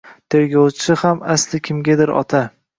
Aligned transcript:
Tergovchi 0.35 0.95
ham 1.03 1.23
asli 1.35 1.63
kimgadir 1.69 2.17
ota 2.25 2.47